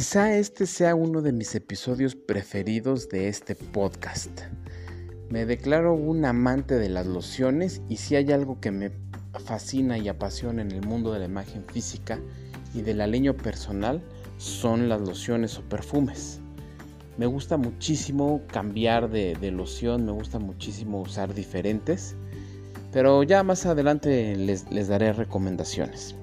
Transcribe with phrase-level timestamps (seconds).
[0.00, 4.30] Quizá este sea uno de mis episodios preferidos de este podcast.
[5.28, 8.92] Me declaro un amante de las lociones y si hay algo que me
[9.44, 12.18] fascina y apasiona en el mundo de la imagen física
[12.72, 14.02] y del aleño personal
[14.38, 16.40] son las lociones o perfumes.
[17.18, 22.16] Me gusta muchísimo cambiar de, loción, me gusta muchísimo usar diferentes,
[22.90, 26.14] pero ya más adelante les daré recomendaciones.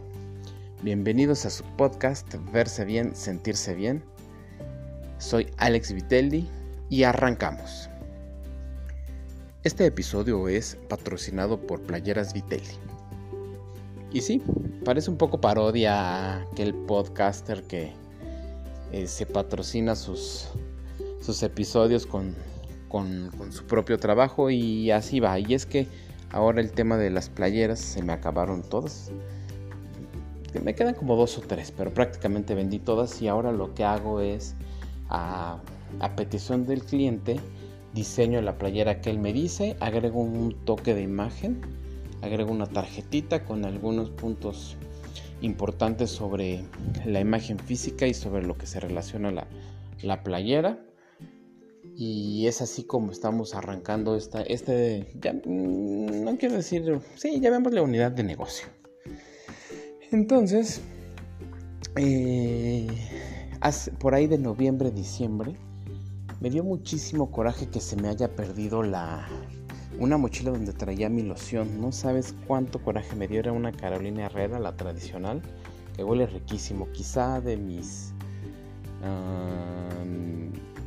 [0.84, 4.04] Bienvenidos a su podcast Verse Bien, Sentirse Bien.
[5.18, 6.48] Soy Alex Vitelli
[6.88, 7.90] y arrancamos.
[9.64, 12.78] Este episodio es patrocinado por Playeras Vitelli.
[14.14, 14.40] Y sí,
[14.86, 17.94] parece un poco parodia a aquel podcaster que
[18.92, 20.48] eh, se patrocina sus,
[21.22, 22.36] sus episodios con,
[22.88, 25.40] con, con su propio trabajo y así va.
[25.40, 25.88] Y es que
[26.30, 29.12] ahora el tema de las playeras se me acabaron todas
[30.64, 34.22] me quedan como dos o tres, pero prácticamente vendí todas y ahora lo que hago
[34.22, 34.56] es
[35.10, 35.62] a,
[36.16, 37.40] petición del cliente
[37.94, 41.62] diseño la playera que él me dice, agrego un toque de imagen,
[42.22, 44.78] agrego una tarjetita con algunos puntos
[45.42, 46.64] importantes sobre
[47.06, 49.48] la imagen física y sobre lo que se relaciona la,
[50.02, 50.84] la playera.
[51.96, 55.08] Y es así como estamos arrancando esta, este,
[55.46, 58.68] mm, no quiero decir, sí, ya vemos la unidad de negocio.
[60.12, 60.82] Entonces,
[61.96, 62.88] eh,
[64.00, 65.56] por ahí de noviembre, diciembre,
[66.40, 69.28] me dio muchísimo coraje que se me haya perdido la
[70.00, 71.82] una mochila donde traía mi loción.
[71.82, 73.40] No sabes cuánto coraje me dio.
[73.40, 75.42] Era una Carolina Herrera, la tradicional,
[75.96, 76.88] que huele riquísimo.
[76.92, 78.14] Quizá de mis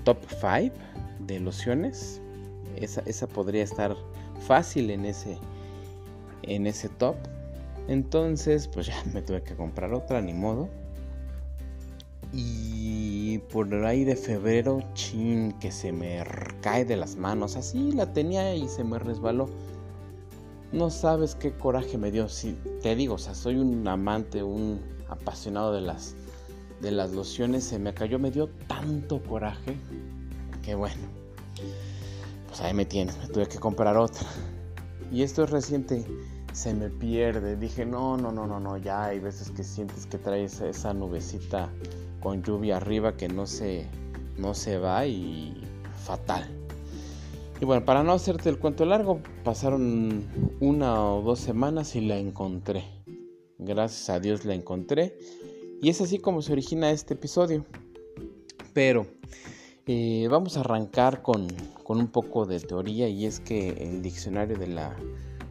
[0.04, 0.74] top 5
[1.26, 2.20] de lociones.
[2.76, 3.96] Esa, esa podría estar
[4.46, 5.36] fácil en ese,
[6.42, 7.16] en ese top.
[7.90, 10.68] Entonces, pues ya me tuve que comprar otra, ni modo.
[12.32, 16.22] Y por ahí de febrero, chin, que se me
[16.60, 17.56] cae de las manos.
[17.56, 19.48] Así la tenía y se me resbaló.
[20.70, 22.28] No sabes qué coraje me dio.
[22.28, 26.14] Si te digo, o sea, soy un amante, un apasionado de las
[26.80, 27.64] de las lociones.
[27.64, 29.74] Se me cayó, me dio tanto coraje
[30.62, 31.02] que bueno.
[32.46, 34.28] Pues ahí me tienes, me tuve que comprar otra.
[35.10, 36.04] Y esto es reciente
[36.52, 37.56] se me pierde.
[37.56, 41.70] Dije, no, no, no, no, no, ya hay veces que sientes que traes esa nubecita
[42.20, 43.86] con lluvia arriba que no se,
[44.36, 45.62] no se va y
[46.04, 46.48] fatal.
[47.60, 50.24] Y bueno, para no hacerte el cuento largo, pasaron
[50.60, 52.84] una o dos semanas y la encontré.
[53.58, 55.18] Gracias a Dios la encontré.
[55.82, 57.66] Y es así como se origina este episodio.
[58.72, 59.06] Pero
[59.86, 61.48] eh, vamos a arrancar con,
[61.84, 64.96] con un poco de teoría y es que el diccionario de la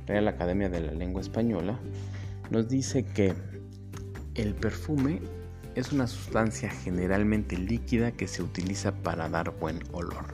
[0.10, 1.80] Real Academia de la Lengua Española,
[2.50, 3.36] nos dice que
[4.34, 5.22] el perfume
[5.76, 10.26] es una sustancia generalmente líquida que se utiliza para dar buen olor.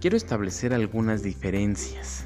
[0.00, 2.24] Quiero establecer algunas diferencias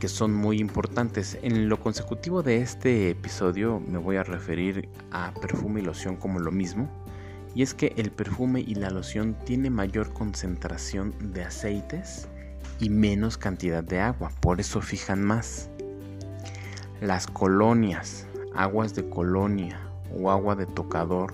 [0.00, 1.38] que son muy importantes.
[1.42, 6.40] En lo consecutivo de este episodio me voy a referir a perfume y loción como
[6.40, 6.90] lo mismo.
[7.54, 12.28] Y es que el perfume y la loción tienen mayor concentración de aceites
[12.78, 15.70] y menos cantidad de agua, por eso fijan más.
[17.00, 19.80] Las colonias, aguas de colonia
[20.18, 21.32] o agua de tocador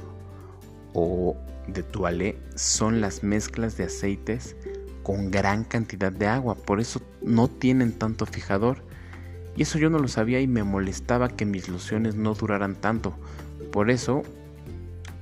[0.92, 1.36] o
[1.69, 4.56] de toalé son las mezclas de aceites
[5.03, 8.82] con gran cantidad de agua, por eso no tienen tanto fijador.
[9.56, 13.14] Y eso yo no lo sabía y me molestaba que mis lociones no duraran tanto.
[13.70, 14.22] Por eso,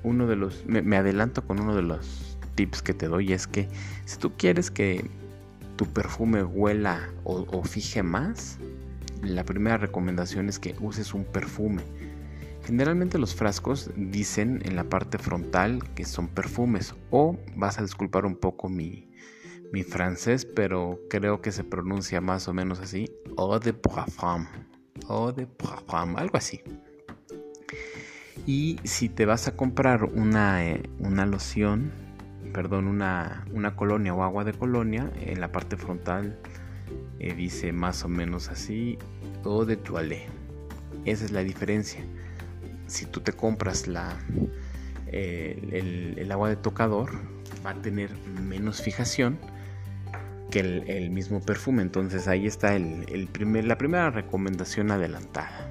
[0.04, 0.64] uno de los.
[0.66, 3.68] Me, me adelanto con uno de los tips que te doy: es que
[4.04, 5.10] si tú quieres que
[5.80, 8.58] tu perfume huela o, fije más,
[9.22, 11.82] la primera recomendación es que uses un perfume.
[12.66, 18.26] Generalmente los frascos dicen en la parte frontal que son perfumes o vas a disculpar
[18.26, 19.10] un poco mi,
[19.72, 24.44] mi francés, pero creo que se pronuncia más o menos así, eau de parfum,
[25.08, 26.60] eau de parfum, algo así.
[28.44, 31.90] Y si te vas a comprar una, eh, una loción,
[32.52, 33.44] perdón, una,
[33.76, 36.38] colonia o agua de colonia, en la parte frontal
[37.18, 38.98] eh, dice más o menos así,
[39.44, 40.28] o de toilette.
[41.04, 42.04] Esa es la diferencia.
[42.86, 44.16] Si tú te compras la,
[45.12, 47.10] el, agua de tocador,
[47.64, 48.10] va a tener
[48.48, 49.38] menos fijación
[50.50, 51.82] que el, mismo perfume.
[51.82, 55.69] Entonces ahí está el primer, la primera recomendación adelantada.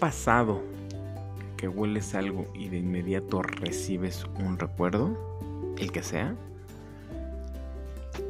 [0.00, 0.62] Pasado
[1.58, 5.14] que hueles algo y de inmediato recibes un recuerdo?
[5.78, 6.34] El que sea.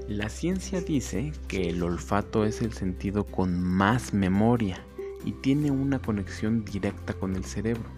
[0.08, 4.84] La ciencia dice que el olfato es el sentido con más memoria
[5.24, 7.88] y tiene una conexión directa con el cerebro.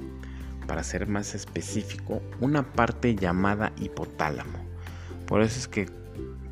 [0.67, 4.59] Para ser más específico, una parte llamada hipotálamo.
[5.27, 5.89] Por eso es que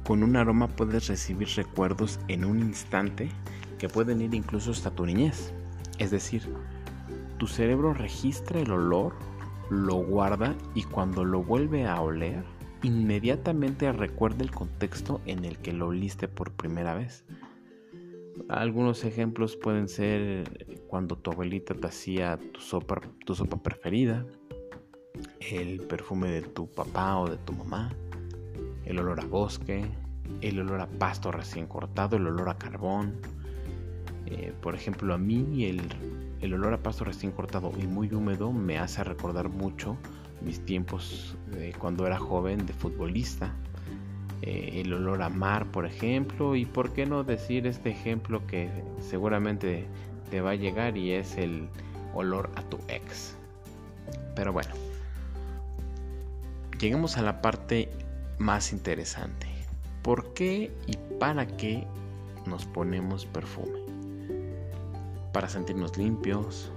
[0.04, 3.28] con un aroma puedes recibir recuerdos en un instante
[3.78, 5.52] que pueden ir incluso hasta tu niñez.
[5.98, 6.48] Es decir,
[7.40, 9.14] tu cerebro registra el olor,
[9.70, 12.44] lo guarda y cuando lo vuelve a oler,
[12.82, 17.24] inmediatamente recuerda el contexto en el que lo oliste por primera vez.
[18.50, 24.26] Algunos ejemplos pueden ser cuando tu abuelita te hacía tu sopa, tu sopa preferida,
[25.40, 27.90] el perfume de tu papá o de tu mamá,
[28.84, 29.86] el olor a bosque,
[30.42, 33.18] el olor a pasto recién cortado, el olor a carbón.
[34.30, 38.78] Eh, por ejemplo, a mí el, olor a pasto recién cortado y muy húmedo me
[38.78, 39.96] hace recordar mucho
[40.40, 43.52] mis tiempos de cuando era joven de futbolista.
[44.42, 48.70] Eh, el olor a mar, por ejemplo, y por qué no decir este ejemplo que
[49.00, 49.84] seguramente
[50.30, 51.68] te va a llegar y es el
[52.14, 53.36] olor a tu ex.
[54.36, 54.70] Pero bueno,
[56.78, 57.90] lleguemos a la parte
[58.38, 59.48] más interesante.
[60.02, 61.84] ¿Por qué y para qué
[62.46, 63.79] nos ponemos perfume?
[65.32, 66.70] Para sentirnos limpios,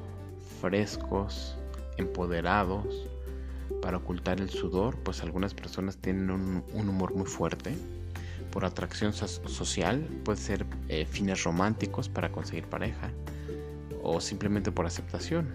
[0.62, 1.58] frescos,
[1.98, 3.08] empoderados,
[3.82, 7.76] para ocultar el sudor, pues algunas personas tienen un, humor muy fuerte.
[8.52, 13.12] Por atracción social, puede ser eh, fines románticos para conseguir pareja
[14.04, 15.50] o simplemente por aceptación.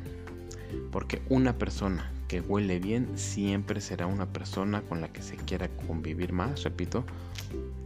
[0.90, 5.68] Porque una persona que huele bien siempre será una persona con la que se quiera
[5.86, 6.64] convivir más.
[6.64, 7.04] Repito,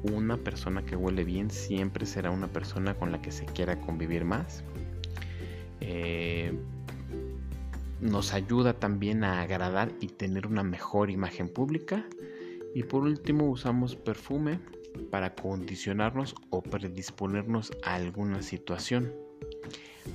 [0.02, 4.24] una persona que huele bien siempre será una persona con la que se quiera convivir
[4.24, 4.64] más.
[5.84, 6.52] Eh,
[8.00, 12.04] nos ayuda también a agradar y tener una mejor imagen pública.
[12.74, 14.60] Y por último usamos perfume
[15.10, 19.12] para condicionarnos o predisponernos a alguna situación.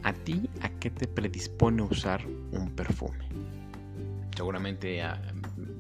[0.04, 3.28] ¿A ti a qué te predispone usar un perfume?
[4.36, 5.22] Seguramente ah,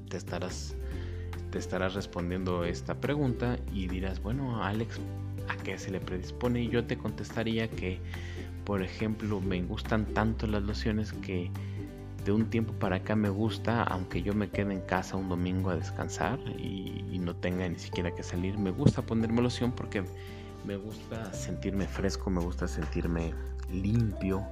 [0.10, 0.76] te estarás,
[1.52, 5.00] te estarás respondiendo esta pregunta y dirás, bueno, Alex,
[5.48, 6.64] ¿a qué se le predispone?
[6.64, 8.00] Y yo te contestaría que,
[8.68, 11.50] por ejemplo, me gustan tanto las lociones que
[12.26, 15.70] de un tiempo para acá me gusta, aunque yo me quede en casa un domingo
[15.70, 20.04] a descansar y, no tenga ni siquiera que salir, me gusta ponerme loción porque
[20.66, 23.34] me gusta sentirme fresco, me gusta sentirme
[23.72, 24.46] limpio,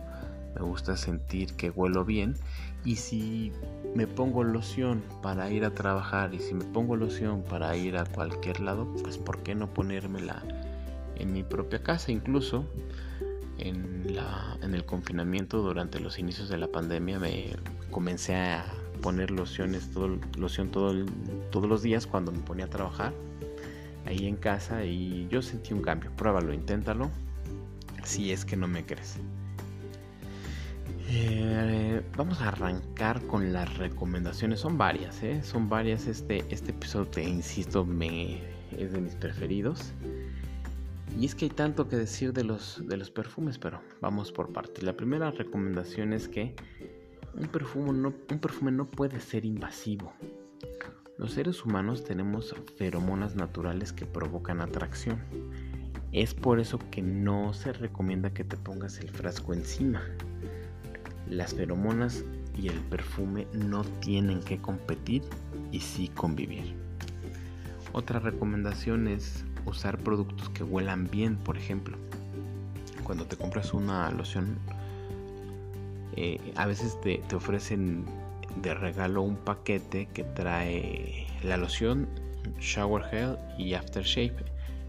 [0.56, 2.36] me gusta sentir que huelo bien
[2.84, 3.54] y si
[3.96, 8.06] me pongo loción para ir a trabajar y si me pongo loción para ir a
[8.06, 10.44] cualquier lado, pues ¿por qué no ponérmela
[11.18, 12.66] en mi propia casa incluso?
[13.58, 14.06] En,
[14.62, 17.56] el confinamiento durante los inicios de la pandemia me
[17.92, 18.66] comencé a
[19.02, 21.06] poner lociones todo, loción todo,
[21.52, 23.14] todos los días cuando me ponía a trabajar
[24.06, 26.12] ahí en casa y yo sentí un cambio.
[26.16, 27.10] Pruébalo, inténtalo
[28.04, 29.18] si es que no me crees.
[31.08, 34.60] Eh, vamos a arrancar con las recomendaciones.
[34.60, 35.42] Son varias, ¿eh?
[35.44, 36.08] son varias.
[36.08, 38.42] Este, este episodio, te insisto, me,
[38.78, 39.92] es de mis preferidos.
[41.18, 44.52] Y es que hay tanto que decir de los, de los perfumes, pero vamos por
[44.52, 44.84] partes.
[44.84, 46.56] La primera recomendación es que
[47.34, 50.14] un perfume, no, un perfume no puede ser invasivo.
[51.18, 55.20] Los seres humanos tenemos feromonas naturales que provocan atracción.
[56.12, 60.02] Es por eso que no se recomienda que te pongas el frasco encima.
[61.30, 62.26] Las feromonas
[62.58, 65.24] y el perfume no tienen que competir
[65.72, 66.76] y sí convivir.
[67.94, 71.98] Otra recomendación es usar productos que huelan bien, por ejemplo.
[73.04, 74.58] Cuando te compras una loción,
[76.16, 78.06] eh, a veces te, ofrecen
[78.62, 82.08] de regalo un paquete que trae la loción,
[82.60, 84.36] shower gel y aftershave.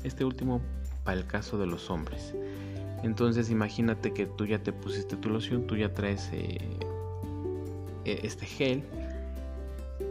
[0.04, 0.60] Este último
[1.04, 2.34] para el caso de los hombres.
[3.02, 6.58] Entonces imagínate que tú ya te pusiste tu loción, tú ya traes eh,
[8.04, 8.82] e, este gel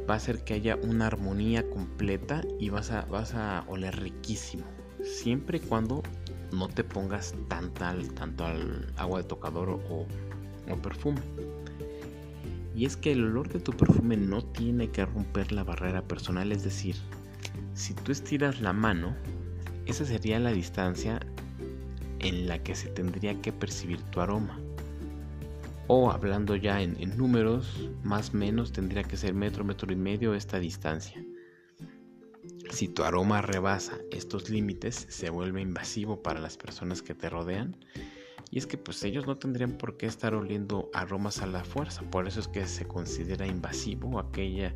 [0.09, 4.65] va a hacer que haya una armonía completa y vas a, vas a oler riquísimo.
[5.03, 6.03] Siempre y cuando
[6.51, 10.05] no te pongas tanto al, tanto al agua de tocador o,
[10.71, 11.21] o perfume.
[12.75, 16.51] Y es que el olor de tu perfume no tiene que romper la barrera personal,
[16.51, 16.95] es decir,
[17.73, 19.15] si tú estiras la mano,
[19.85, 21.19] esa sería la distancia
[22.19, 24.59] en la que se tendría que percibir tu aroma
[25.87, 30.33] o hablando ya en, números, más o menos tendría que ser metro, metro y medio
[30.33, 31.23] esta distancia.
[32.71, 37.77] Si tu aroma rebasa estos límites, se vuelve invasivo para las personas que te rodean.
[38.51, 42.01] Y es que pues ellos no tendrían por qué estar oliendo aromas a la fuerza.
[42.09, 44.73] Por eso es que se considera invasivo aquella,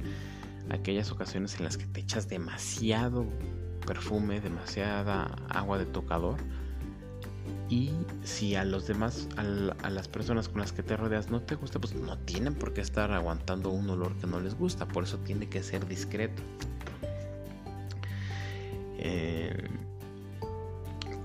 [0.69, 3.27] aquellas ocasiones en las que te echas demasiado
[3.85, 6.37] perfume, demasiada agua de tocador.
[7.69, 7.91] Y
[8.23, 9.43] si a los demás, a,
[9.89, 12.81] las personas con las que te rodeas no te gusta, pues no tienen por qué
[12.81, 14.87] estar aguantando un olor que no les gusta.
[14.87, 16.41] Por eso tiene que ser discreto.
[18.97, 19.69] Eh,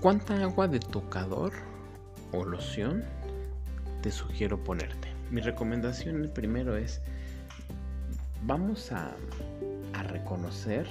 [0.01, 1.51] ¿Cuánta agua de tocador
[2.31, 3.03] o loción
[4.03, 5.07] te sugiero ponerte?
[5.31, 7.01] Mi recomendación primero es,
[8.43, 9.15] vamos a,
[10.09, 10.85] reconocer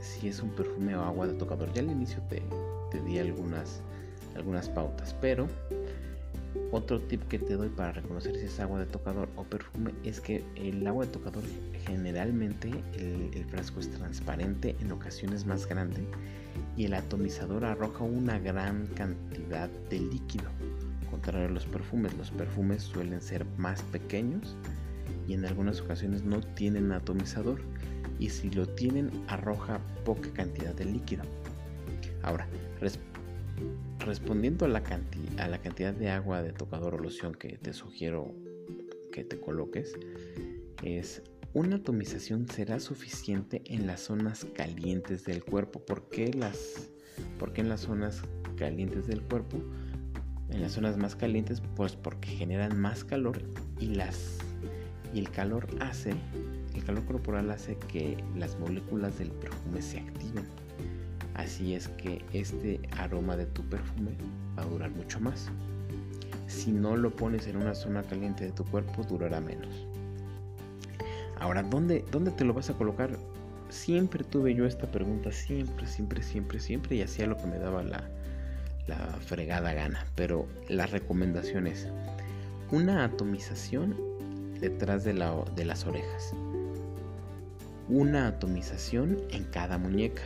[0.00, 1.70] si es un perfume o agua de tocador.
[1.74, 3.82] Ya al inicio te di algunas,
[4.36, 5.48] algunas pautas, pero
[6.70, 10.20] otro tip que te doy para reconocer si es agua de tocador o perfume es
[10.20, 11.42] que el agua de tocador
[11.86, 16.02] generalmente el, el, frasco es transparente, en ocasiones más grande,
[16.76, 20.44] y el atomizador arroja una gran cantidad de líquido.
[21.10, 24.54] Contrario a los perfumes, los perfumes suelen ser más pequeños
[25.26, 27.60] y en algunas ocasiones no tienen atomizador
[28.18, 31.22] y si lo tienen arroja poca cantidad de líquido.
[32.22, 32.46] Ahora,
[34.08, 38.34] respondiendo a la, cantidad de agua de tocador o loción que te sugiero
[39.12, 39.98] que te coloques,
[40.82, 41.22] es
[41.52, 45.80] una atomización será suficiente en las zonas calientes del cuerpo.
[45.80, 46.88] ¿Por qué, las,
[47.38, 48.22] ¿Por en las zonas
[48.56, 49.58] calientes del cuerpo?
[50.48, 53.42] En las zonas más calientes, pues porque generan más calor
[53.78, 54.38] y las
[55.12, 56.14] y el calor hace
[56.74, 60.46] el calor corporal hace que las moléculas del perfume se activen.
[61.48, 64.10] Así es que este aroma de tu perfume
[64.54, 65.48] va a durar mucho más.
[66.46, 69.86] Si no lo pones en una zona caliente de tu cuerpo, durará menos.
[71.40, 73.18] Ahora, ¿dónde, dónde te lo vas a colocar?
[73.70, 77.82] Siempre tuve yo esta pregunta, siempre, siempre, siempre, siempre, y hacía lo que me daba
[77.82, 78.04] la,
[78.86, 80.04] la fregada gana.
[80.16, 81.88] Pero la recomendación es
[82.70, 83.96] una atomización
[84.60, 86.34] detrás de, la, de las orejas
[87.88, 90.22] una atomización en cada muñeca.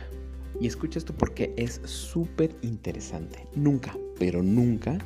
[0.59, 3.47] Y escucha esto porque es súper interesante.
[3.55, 4.97] Nunca, pero nunca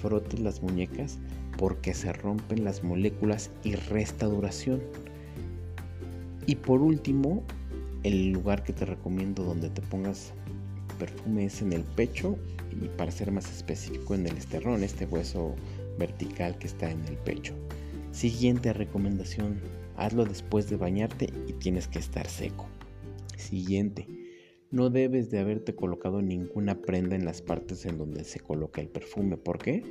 [0.00, 1.18] frotes las muñecas
[1.58, 4.80] porque se rompen las moléculas y resta duración.
[6.46, 7.42] Y por último,
[8.02, 10.32] el lugar que te recomiendo donde te pongas
[10.98, 12.36] perfume es en el pecho
[12.70, 15.54] y para ser más específico en el esterrón, este hueso
[15.98, 17.54] vertical que está en el pecho.
[18.12, 19.60] Siguiente recomendación,
[20.00, 22.66] Hazlo después de bañarte y tienes que estar seco.
[23.36, 24.06] Siguiente.
[24.70, 28.88] No debes de haberte colocado ninguna prenda en las partes en donde se coloca el
[28.88, 29.36] perfume.
[29.36, 29.82] ¿Por qué?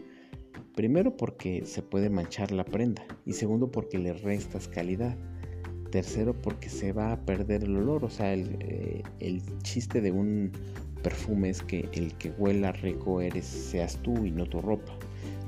[0.76, 5.18] Primero porque se puede manchar la prenda y segundo porque le restas calidad.
[5.92, 8.06] Tercero porque se va a perder el olor.
[8.06, 10.52] O sea, el, eh, chiste de un
[11.04, 14.94] perfume es que el que huela rico seas tú y no tu ropa.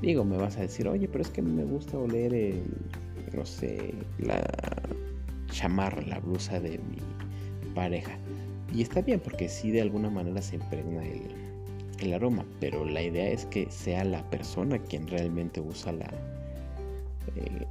[0.02, 2.62] Digo, me vas a decir, oye, pero es que me gusta oler el
[3.34, 4.42] no sé, la
[5.46, 6.98] chamarra, la blusa de mi
[7.74, 8.18] pareja.
[8.72, 13.28] Y está bien porque sí de alguna manera se impregna el, aroma, pero la idea
[13.28, 16.06] es que sea la persona quien realmente usa la...
[17.36, 17.66] Eh,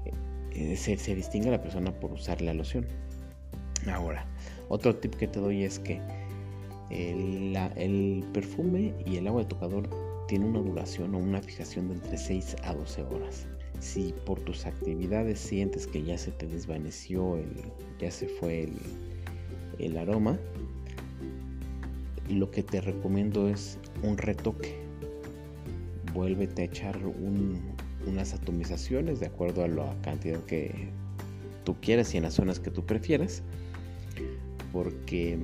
[0.54, 2.88] eh, se, se distingue la persona por usar la loción.
[3.92, 4.26] Ahora,
[4.70, 6.00] otro tip que te doy es que
[6.90, 9.90] el, el perfume y el agua de tocador
[10.30, 13.48] tiene una duración o una fijación de entre 6 a 12 horas
[13.82, 17.50] si por tus actividades sientes que ya se te desvaneció, el,
[18.00, 18.70] ya se fue
[19.80, 20.40] el, aroma,
[22.30, 24.76] lo que te recomiendo es un retoque.
[26.14, 27.00] Vuélvete a echar
[28.06, 30.90] unas atomizaciones de acuerdo a la cantidad que
[31.64, 33.44] tú quieras y en las zonas que tú prefieras,
[34.72, 35.40] porque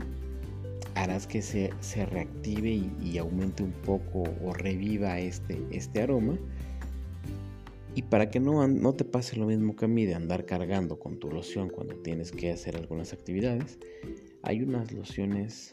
[0.96, 1.72] harás que se,
[2.06, 6.38] reactive y, y, aumente un poco o reviva este, este aroma
[7.98, 11.00] y para que no, no te pase lo mismo que a mí de andar cargando
[11.00, 13.80] con tu loción cuando tienes que hacer algunas actividades,
[14.44, 15.72] hay unas lociones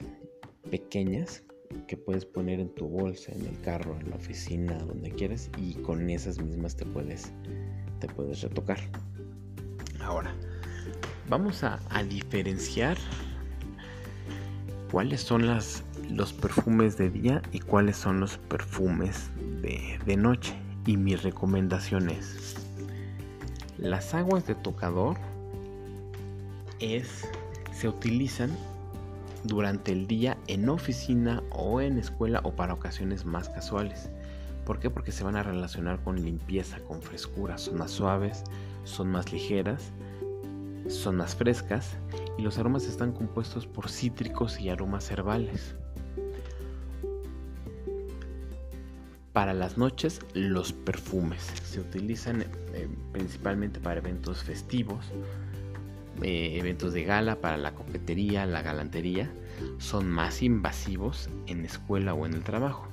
[0.70, 1.42] pequeñas
[1.88, 5.74] que puedes poner en tu bolsa, en el carro, en la oficina, donde quieras y
[5.74, 7.32] con esas mismas te puedes,
[8.00, 8.78] te puedes retocar.
[10.00, 10.34] Ahora,
[11.28, 12.96] vamos a, diferenciar
[14.90, 19.30] cuáles son las, los perfumes de día y cuáles son los perfumes
[19.62, 20.54] de, de noche
[20.86, 22.54] y mi recomendación es
[23.78, 25.16] las aguas de tocador
[26.80, 27.28] es
[27.72, 28.50] se utilizan
[29.44, 34.10] durante el día en oficina o en escuela o para ocasiones más casuales.
[34.64, 34.90] ¿Por qué?
[34.90, 38.42] Porque se van a relacionar con limpieza, con frescura, son más suaves,
[38.84, 39.92] son más ligeras,
[40.88, 41.96] son más frescas
[42.38, 45.76] y los aromas están compuestos por cítricos y aromas herbales.
[49.34, 55.06] Para las noches, los perfumes se utilizan eh, principalmente para eventos festivos,
[56.22, 59.30] eh, eventos de gala para la coquetería, la galantería,
[59.78, 62.88] son más invasivos en escuela o en el trabajo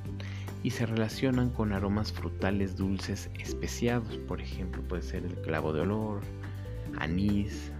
[0.63, 5.81] y se relacionan con aromas frutales dulces especiados, por ejemplo puede ser el clavo de
[5.81, 6.21] olor,
[6.97, 7.71] anís,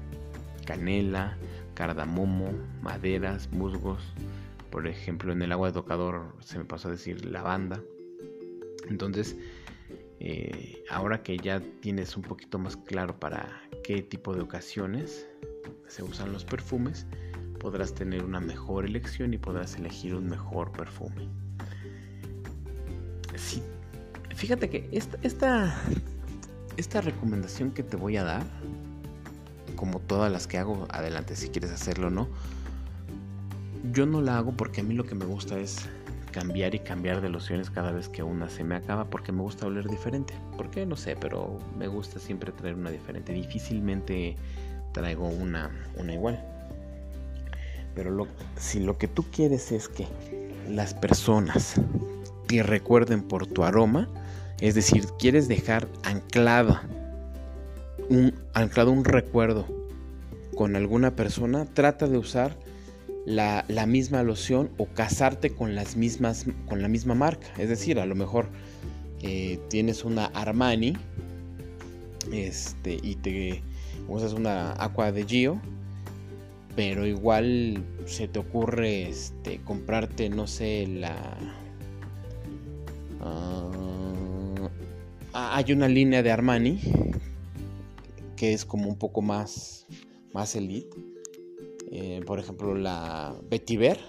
[0.66, 1.38] canela,
[1.76, 4.02] cardamomo, maderas, musgos,
[4.72, 7.82] por ejemplo en el agua de tocador se me pasó a decir lavanda.
[8.90, 9.38] Entonces,
[10.20, 13.48] eh, ahora que ya tienes un poquito más claro para
[13.84, 15.28] qué tipo de ocasiones
[15.92, 17.06] se usan los perfumes,
[17.60, 21.28] podrás tener una mejor elección y podrás elegir un mejor perfume.
[23.36, 23.62] Sí,
[24.34, 25.18] fíjate que esta,
[26.78, 28.44] esta, recomendación que te voy a dar,
[29.76, 32.30] como todas las que hago, adelante si quieres hacerlo o no,
[33.92, 35.90] yo no la hago porque a mí lo que me gusta es
[36.32, 39.66] cambiar y cambiar de lociones cada vez que una se me acaba porque me gusta
[39.66, 40.34] oler diferente.
[40.56, 40.86] ¿Por qué?
[40.86, 43.34] No sé, pero me gusta siempre traer una diferente.
[43.34, 44.38] Difícilmente
[44.92, 46.44] traigo una, una igual.
[47.96, 50.08] Pero si lo que tú quieres es que
[50.70, 51.76] las personas
[52.48, 54.08] te recuerden por tu aroma,
[54.60, 56.88] es decir, quieres dejar anclada
[58.10, 59.66] un, anclado un recuerdo
[60.56, 62.56] con alguna persona, trata de usar
[63.26, 67.48] la, misma loción o casarte con las mismas con la misma marca.
[67.58, 68.48] Es decir, a lo mejor
[69.22, 70.98] eh, tienes una Armani
[72.32, 73.64] este, y te
[74.12, 75.62] usas una Aqua de Gio
[76.76, 81.38] pero igual se te ocurre este, comprarte, no sé, la...
[83.24, 83.70] Ah,
[85.34, 86.80] hay una línea de Armani
[88.36, 89.86] que es como un poco más,
[90.34, 90.98] más elite.
[91.92, 94.00] Eh, por ejemplo, la Vetiver.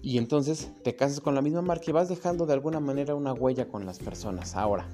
[0.00, 3.32] Y entonces te casas con la misma marca y vas dejando de alguna manera una
[3.32, 4.54] huella con las personas.
[4.54, 4.88] Ahora,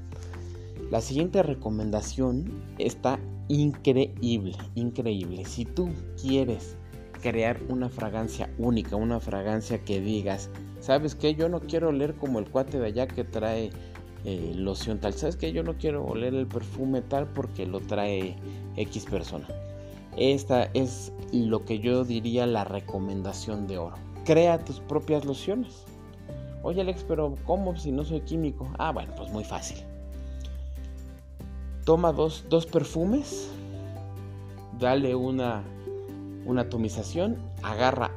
[0.91, 5.45] la siguiente recomendación está increíble, increíble.
[5.45, 6.77] Si tú quieres
[7.21, 11.35] crear una fragancia única, una fragancia que digas, ¿sabes qué?
[11.35, 13.71] Yo no quiero oler como el cuate de allá que trae
[14.25, 15.15] eh, loción tal.
[15.15, 15.53] ¿Sabes qué?
[15.53, 18.37] Yo no quiero oler el perfume tal porque lo trae
[18.77, 19.49] X persona.
[20.17, 23.97] Esta es lo que yo diría la recomendación de oro.
[24.25, 25.85] Crea tus propias lociones.
[26.63, 28.71] Oye Alex, pero ¿cómo si no soy químico?
[28.79, 29.85] Ah, bueno, pues muy fácil
[31.85, 33.49] toma dos, perfumes,
[34.79, 35.63] dale una,
[36.47, 38.11] una atomización, agarra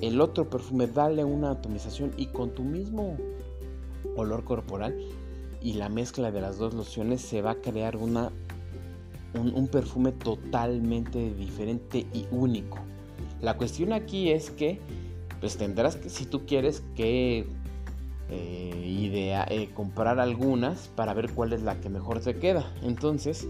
[0.00, 3.16] el otro perfume, dale una atomización y con tu mismo
[4.16, 4.96] olor corporal
[5.60, 8.30] y la mezcla de las dos lociones se va a crear una,
[9.34, 12.78] un, perfume totalmente diferente y único.
[13.40, 14.80] La cuestión aquí es que
[15.40, 17.46] pues tendrás que si tú quieres que
[18.30, 22.70] eh, idea, eh, comprar algunas para ver cuál es la que mejor se queda.
[22.82, 23.48] Entonces,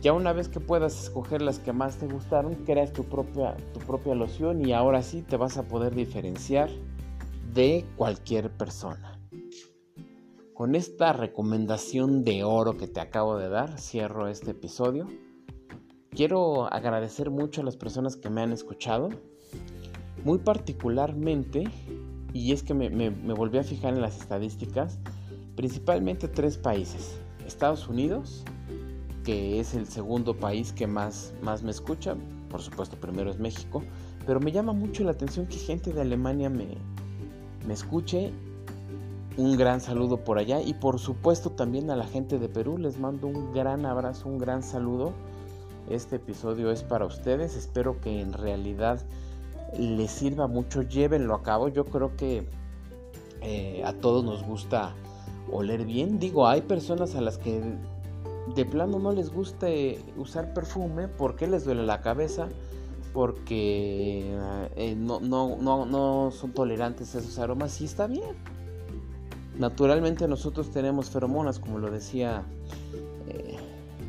[0.00, 3.80] ya una vez que puedas escoger las que más te gustaron, creas tu propia, tu
[3.80, 6.70] propia loción y ahora sí te vas a poder diferenciar
[7.52, 9.20] de cualquier persona.
[10.54, 15.06] Con esta recomendación de oro que te acabo de dar, cierro este episodio.
[16.10, 19.10] Quiero agradecer mucho a las personas que me han escuchado,
[20.24, 21.64] muy particularmente
[22.32, 24.98] y es que me, volví a fijar en las estadísticas,
[25.56, 27.18] principalmente tres países.
[27.46, 28.44] Estados Unidos,
[29.24, 32.16] que es el segundo país que más, más me escucha,
[32.48, 33.82] por supuesto primero es México,
[34.26, 36.68] pero me llama mucho la atención que gente de Alemania me,
[37.66, 38.32] me escuche.
[39.36, 42.98] Un gran saludo por allá y por supuesto también a la gente de Perú les
[42.98, 45.12] mando un gran abrazo, un gran saludo.
[45.88, 49.00] Este episodio es para ustedes, espero que en realidad
[49.78, 51.68] les sirva mucho, llévenlo a cabo.
[51.68, 52.46] Yo creo que
[53.42, 54.94] eh, a todos nos gusta
[55.50, 56.18] oler bien.
[56.18, 57.62] Digo, hay personas a las que
[58.54, 59.68] de plano no les gusta
[60.16, 62.48] usar perfume porque les duele la cabeza,
[63.12, 64.36] porque
[64.76, 68.36] eh, no, no, no, no son tolerantes a esos aromas y está bien.
[69.58, 72.44] Naturalmente nosotros tenemos feromonas, como lo decía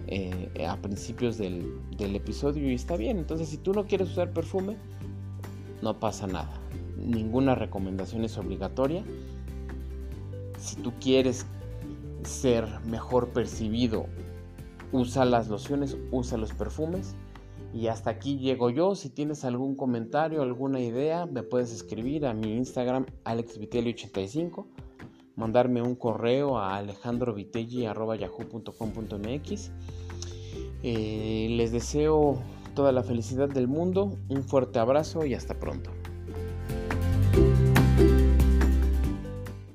[0.08, 3.18] eh, a principios del, del episodio, y está bien.
[3.18, 4.78] Entonces, si tú no quieres usar perfume,
[5.82, 6.62] no pasa nada.
[6.98, 9.04] Ninguna recomendación es obligatoria.
[10.58, 11.48] Si tú quieres
[12.24, 14.06] ser mejor percibido,
[14.92, 17.16] usa las lociones, usa los perfumes.
[17.74, 18.96] Y hasta aquí llego yo.
[18.96, 24.66] Si tienes algún comentario, alguna idea, me puedes escribir a mi Instagram alexvitelli85,
[25.38, 29.72] mandarme un correo a alejandrovitelli.yahoo.com.mx.
[30.84, 32.42] Eh, les deseo
[32.74, 35.92] toda la felicidad del mundo, un fuerte abrazo y hasta pronto.